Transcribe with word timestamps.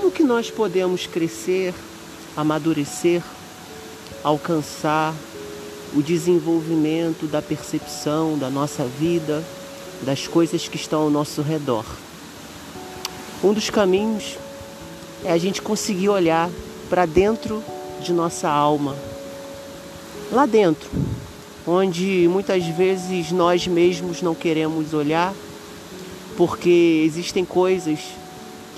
como 0.00 0.10
que 0.10 0.22
nós 0.24 0.50
podemos 0.50 1.06
crescer, 1.06 1.74
amadurecer, 2.34 3.22
alcançar 4.24 5.14
o 5.94 6.02
desenvolvimento 6.02 7.26
da 7.26 7.42
percepção 7.42 8.38
da 8.38 8.48
nossa 8.48 8.82
vida, 8.82 9.44
das 10.00 10.26
coisas 10.26 10.66
que 10.66 10.76
estão 10.76 11.02
ao 11.02 11.10
nosso 11.10 11.42
redor. 11.42 11.84
Um 13.44 13.52
dos 13.52 13.68
caminhos 13.68 14.38
é 15.22 15.30
a 15.30 15.36
gente 15.36 15.60
conseguir 15.60 16.08
olhar 16.08 16.48
para 16.88 17.04
dentro 17.04 17.62
de 18.00 18.14
nossa 18.14 18.48
alma, 18.48 18.96
lá 20.32 20.46
dentro, 20.46 20.88
onde 21.66 22.26
muitas 22.26 22.64
vezes 22.64 23.32
nós 23.32 23.66
mesmos 23.66 24.22
não 24.22 24.34
queremos 24.34 24.94
olhar, 24.94 25.34
porque 26.38 27.02
existem 27.04 27.44
coisas 27.44 27.98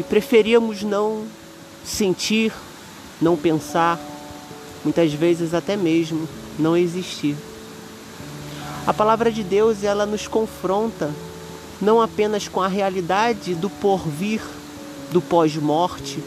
que 0.00 0.04
preferíamos 0.04 0.82
não 0.82 1.26
sentir, 1.84 2.54
não 3.20 3.36
pensar, 3.36 4.00
muitas 4.82 5.12
vezes 5.12 5.52
até 5.52 5.76
mesmo 5.76 6.26
não 6.58 6.74
existir. 6.74 7.36
A 8.86 8.94
palavra 8.94 9.30
de 9.30 9.42
Deus, 9.42 9.84
ela 9.84 10.06
nos 10.06 10.26
confronta 10.26 11.10
não 11.82 12.00
apenas 12.00 12.48
com 12.48 12.62
a 12.62 12.66
realidade 12.66 13.54
do 13.54 13.68
porvir, 13.68 14.40
do 15.12 15.20
pós-morte, 15.20 16.24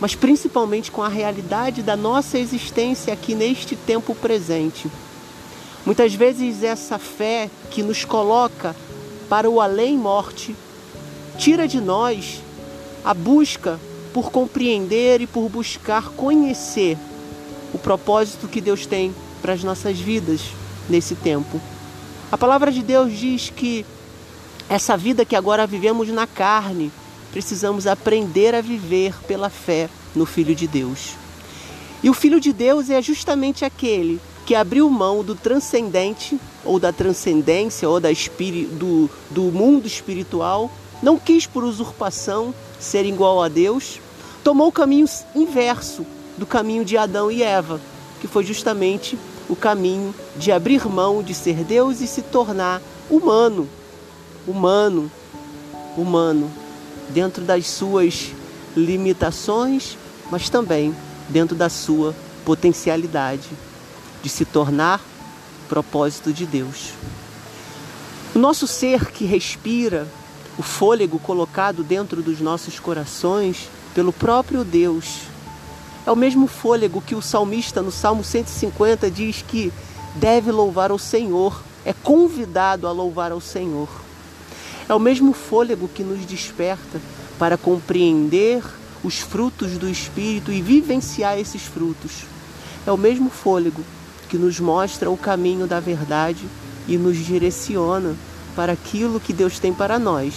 mas 0.00 0.14
principalmente 0.14 0.92
com 0.92 1.02
a 1.02 1.08
realidade 1.08 1.82
da 1.82 1.96
nossa 1.96 2.38
existência 2.38 3.12
aqui 3.12 3.34
neste 3.34 3.74
tempo 3.74 4.14
presente. 4.14 4.88
Muitas 5.84 6.14
vezes 6.14 6.62
essa 6.62 7.00
fé 7.00 7.50
que 7.68 7.82
nos 7.82 8.04
coloca 8.04 8.76
para 9.28 9.50
o 9.50 9.60
além-morte 9.60 10.54
tira 11.36 11.66
de 11.66 11.80
nós 11.80 12.40
a 13.04 13.14
busca 13.14 13.78
por 14.12 14.30
compreender 14.30 15.20
e 15.20 15.26
por 15.26 15.48
buscar 15.48 16.10
conhecer 16.10 16.98
o 17.72 17.78
propósito 17.78 18.48
que 18.48 18.60
Deus 18.60 18.86
tem 18.86 19.14
para 19.40 19.54
as 19.54 19.64
nossas 19.64 19.98
vidas 19.98 20.40
nesse 20.88 21.14
tempo. 21.14 21.60
A 22.30 22.38
palavra 22.38 22.70
de 22.70 22.82
Deus 22.82 23.12
diz 23.16 23.50
que 23.50 23.84
essa 24.68 24.96
vida 24.96 25.24
que 25.24 25.36
agora 25.36 25.66
vivemos 25.66 26.08
na 26.08 26.26
carne, 26.26 26.90
precisamos 27.30 27.86
aprender 27.86 28.54
a 28.54 28.60
viver 28.60 29.14
pela 29.26 29.50
fé 29.50 29.88
no 30.14 30.26
Filho 30.26 30.54
de 30.54 30.66
Deus. 30.66 31.14
E 32.02 32.10
o 32.10 32.14
Filho 32.14 32.40
de 32.40 32.52
Deus 32.52 32.90
é 32.90 33.00
justamente 33.00 33.64
aquele 33.64 34.20
que 34.44 34.54
abriu 34.54 34.88
mão 34.90 35.22
do 35.22 35.34
transcendente, 35.34 36.38
ou 36.64 36.78
da 36.78 36.92
transcendência, 36.92 37.88
ou 37.88 38.00
da 38.00 38.08
do, 38.10 39.10
do 39.30 39.42
mundo 39.42 39.86
espiritual, 39.86 40.70
não 41.02 41.18
quis 41.18 41.46
por 41.46 41.64
usurpação 41.64 42.54
ser 42.78 43.04
igual 43.04 43.42
a 43.42 43.48
Deus, 43.48 44.00
tomou 44.44 44.68
o 44.68 44.72
caminho 44.72 45.06
inverso 45.34 46.06
do 46.38 46.46
caminho 46.46 46.84
de 46.84 46.96
Adão 46.96 47.30
e 47.30 47.42
Eva, 47.42 47.80
que 48.20 48.28
foi 48.28 48.44
justamente 48.44 49.18
o 49.48 49.56
caminho 49.56 50.14
de 50.36 50.52
abrir 50.52 50.86
mão 50.88 51.22
de 51.22 51.34
ser 51.34 51.64
Deus 51.64 52.00
e 52.00 52.06
se 52.06 52.22
tornar 52.22 52.80
humano, 53.10 53.68
humano, 54.46 55.10
humano, 55.96 56.50
dentro 57.10 57.42
das 57.44 57.66
suas 57.66 58.30
limitações, 58.76 59.98
mas 60.30 60.48
também 60.48 60.94
dentro 61.28 61.54
da 61.54 61.68
sua 61.68 62.14
potencialidade 62.44 63.48
de 64.22 64.28
se 64.28 64.44
tornar 64.44 65.00
propósito 65.68 66.32
de 66.32 66.46
Deus. 66.46 66.92
O 68.34 68.38
nosso 68.38 68.66
ser 68.66 69.10
que 69.10 69.24
respira, 69.24 70.06
o 70.58 70.62
fôlego 70.62 71.18
colocado 71.18 71.82
dentro 71.82 72.22
dos 72.22 72.40
nossos 72.40 72.78
corações 72.78 73.68
pelo 73.94 74.12
próprio 74.12 74.64
Deus, 74.64 75.22
é 76.06 76.10
o 76.10 76.16
mesmo 76.16 76.46
fôlego 76.46 77.00
que 77.00 77.14
o 77.14 77.22
salmista 77.22 77.80
no 77.80 77.92
Salmo 77.92 78.24
150 78.24 79.10
diz 79.10 79.44
que 79.46 79.72
deve 80.16 80.50
louvar 80.50 80.90
ao 80.90 80.98
Senhor, 80.98 81.62
é 81.84 81.92
convidado 81.92 82.86
a 82.86 82.92
louvar 82.92 83.32
ao 83.32 83.40
Senhor. 83.40 83.88
É 84.88 84.94
o 84.94 84.98
mesmo 84.98 85.32
fôlego 85.32 85.88
que 85.88 86.02
nos 86.02 86.26
desperta 86.26 87.00
para 87.38 87.56
compreender 87.56 88.62
os 89.04 89.20
frutos 89.20 89.78
do 89.78 89.88
Espírito 89.88 90.52
e 90.52 90.60
vivenciar 90.60 91.38
esses 91.38 91.62
frutos. 91.62 92.24
É 92.86 92.90
o 92.90 92.96
mesmo 92.96 93.30
fôlego 93.30 93.82
que 94.28 94.36
nos 94.36 94.58
mostra 94.58 95.10
o 95.10 95.16
caminho 95.16 95.66
da 95.66 95.78
verdade 95.78 96.44
e 96.88 96.98
nos 96.98 97.16
direciona 97.16 98.16
para 98.54 98.72
aquilo 98.72 99.20
que 99.20 99.32
Deus 99.32 99.58
tem 99.58 99.72
para 99.72 99.98
nós, 99.98 100.34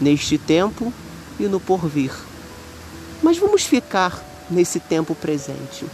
neste 0.00 0.38
tempo 0.38 0.92
e 1.38 1.44
no 1.44 1.60
porvir. 1.60 2.12
Mas 3.22 3.38
vamos 3.38 3.64
ficar 3.64 4.22
nesse 4.50 4.80
tempo 4.80 5.14
presente. 5.14 5.86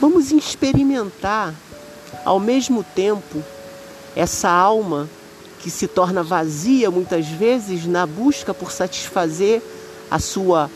Vamos 0.00 0.30
experimentar 0.30 1.54
ao 2.24 2.38
mesmo 2.38 2.84
tempo 2.94 3.42
essa 4.14 4.48
alma 4.50 5.08
que 5.60 5.70
se 5.70 5.86
torna 5.86 6.22
vazia 6.22 6.90
muitas 6.90 7.26
vezes 7.26 7.86
na 7.86 8.06
busca 8.06 8.52
por 8.52 8.70
satisfazer 8.70 9.62
a 10.10 10.18
sua 10.18 10.70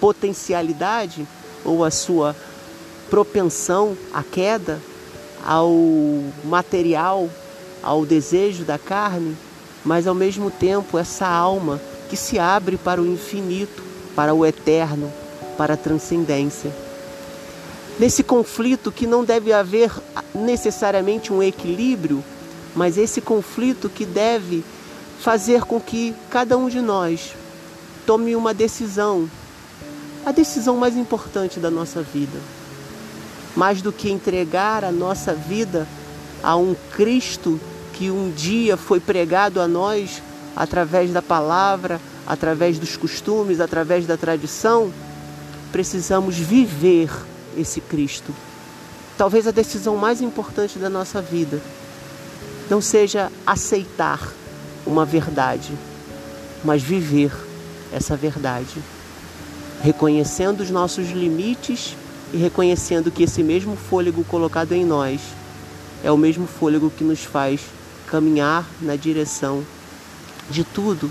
potencialidade 0.00 1.26
ou 1.64 1.84
a 1.84 1.90
sua 1.90 2.34
propensão 3.08 3.96
à 4.12 4.22
queda, 4.22 4.80
ao 5.44 5.72
material, 6.44 7.28
ao 7.82 8.04
desejo 8.04 8.64
da 8.64 8.78
carne, 8.78 9.36
mas 9.84 10.06
ao 10.06 10.14
mesmo 10.14 10.50
tempo 10.50 10.98
essa 10.98 11.26
alma 11.26 11.80
que 12.08 12.16
se 12.16 12.38
abre 12.38 12.76
para 12.76 13.00
o 13.00 13.06
infinito, 13.06 13.82
para 14.14 14.34
o 14.34 14.44
eterno, 14.44 15.12
para 15.56 15.74
a 15.74 15.76
transcendência. 15.76 16.70
Nesse 17.98 18.22
conflito 18.22 18.90
que 18.90 19.06
não 19.06 19.24
deve 19.24 19.52
haver 19.52 19.92
necessariamente 20.34 21.32
um 21.32 21.42
equilíbrio, 21.42 22.24
mas 22.74 22.96
esse 22.96 23.20
conflito 23.20 23.88
que 23.88 24.06
deve 24.06 24.64
fazer 25.20 25.62
com 25.62 25.80
que 25.80 26.14
cada 26.30 26.56
um 26.56 26.68
de 26.68 26.80
nós 26.80 27.34
tome 28.06 28.34
uma 28.34 28.54
decisão, 28.54 29.30
a 30.24 30.32
decisão 30.32 30.76
mais 30.76 30.96
importante 30.96 31.60
da 31.60 31.70
nossa 31.70 32.02
vida. 32.02 32.38
Mais 33.54 33.82
do 33.82 33.92
que 33.92 34.10
entregar 34.10 34.84
a 34.84 34.90
nossa 34.90 35.34
vida 35.34 35.86
a 36.42 36.56
um 36.56 36.74
Cristo 36.92 37.60
que 38.00 38.10
um 38.10 38.30
dia 38.30 38.78
foi 38.78 38.98
pregado 38.98 39.60
a 39.60 39.68
nós 39.68 40.22
através 40.56 41.12
da 41.12 41.20
palavra, 41.20 42.00
através 42.26 42.78
dos 42.78 42.96
costumes, 42.96 43.60
através 43.60 44.06
da 44.06 44.16
tradição, 44.16 44.90
precisamos 45.70 46.34
viver 46.34 47.10
esse 47.58 47.78
Cristo. 47.78 48.34
Talvez 49.18 49.46
a 49.46 49.50
decisão 49.50 49.98
mais 49.98 50.22
importante 50.22 50.78
da 50.78 50.88
nossa 50.88 51.20
vida 51.20 51.60
não 52.70 52.80
seja 52.80 53.30
aceitar 53.46 54.32
uma 54.86 55.04
verdade, 55.04 55.70
mas 56.64 56.82
viver 56.82 57.30
essa 57.92 58.16
verdade, 58.16 58.82
reconhecendo 59.82 60.60
os 60.62 60.70
nossos 60.70 61.10
limites 61.10 61.94
e 62.32 62.38
reconhecendo 62.38 63.10
que 63.10 63.24
esse 63.24 63.42
mesmo 63.42 63.76
fôlego 63.76 64.24
colocado 64.24 64.72
em 64.72 64.86
nós 64.86 65.20
é 66.02 66.10
o 66.10 66.16
mesmo 66.16 66.46
fôlego 66.46 66.90
que 66.90 67.04
nos 67.04 67.22
faz 67.22 67.60
caminhar 68.10 68.66
na 68.82 68.96
direção 68.96 69.64
de 70.50 70.64
tudo, 70.64 71.10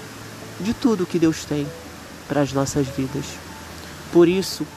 de 0.59 0.73
tudo 0.73 1.05
que 1.05 1.17
Deus 1.17 1.45
tem 1.45 1.65
para 2.27 2.41
as 2.41 2.51
nossas 2.51 2.85
vidas. 2.87 3.23
Por 4.11 4.27
isso, 4.27 4.67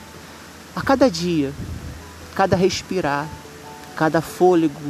a 0.74 0.80
cada 0.80 1.10
dia, 1.10 1.52
cada 2.34 2.54
respirar, 2.54 3.28
cada 3.96 4.20
fôlego, 4.20 4.80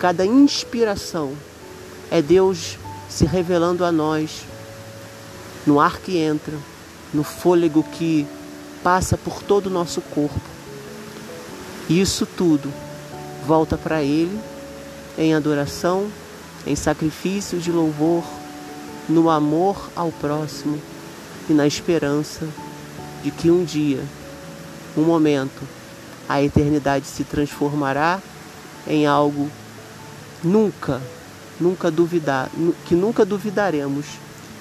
cada 0.00 0.26
inspiração, 0.26 1.32
é 2.10 2.20
Deus 2.20 2.76
se 3.08 3.24
revelando 3.24 3.84
a 3.84 3.92
nós 3.92 4.42
no 5.64 5.78
ar 5.78 5.98
que 5.98 6.18
entra, 6.18 6.54
no 7.14 7.22
fôlego 7.22 7.84
que 7.84 8.26
passa 8.82 9.16
por 9.16 9.44
todo 9.44 9.66
o 9.66 9.70
nosso 9.70 10.00
corpo. 10.00 10.40
E 11.88 12.00
isso 12.00 12.26
tudo 12.26 12.72
volta 13.46 13.78
para 13.78 14.02
Ele 14.02 14.38
em 15.16 15.34
adoração, 15.34 16.10
em 16.66 16.76
sacrifício 16.76 17.58
de 17.58 17.70
louvor, 17.70 18.24
no 19.08 19.28
amor 19.28 19.90
ao 19.96 20.12
próximo 20.12 20.80
e 21.48 21.52
na 21.52 21.66
esperança 21.66 22.46
de 23.22 23.30
que 23.30 23.50
um 23.50 23.64
dia, 23.64 24.02
um 24.96 25.02
momento, 25.02 25.66
a 26.28 26.42
eternidade 26.42 27.06
se 27.06 27.24
transformará 27.24 28.20
em 28.86 29.06
algo 29.06 29.50
nunca, 30.42 31.00
nunca 31.60 31.90
duvidar, 31.90 32.48
que 32.86 32.94
nunca 32.94 33.24
duvidaremos 33.24 34.06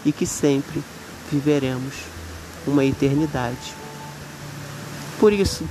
e 0.06 0.12
que 0.12 0.25
sempre 0.25 0.84
viveremos 1.31 1.94
uma 2.66 2.84
eternidade. 2.84 3.74
Por 5.19 5.34
isso, 5.34 5.63